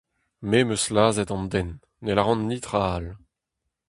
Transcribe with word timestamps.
Me 0.49 0.59
'm 0.63 0.73
eus 0.75 0.85
lazhet 0.95 1.33
an 1.35 1.45
den; 1.53 1.69
ne 2.03 2.11
lâran 2.15 2.41
netra 2.49 2.81
all. 2.93 3.05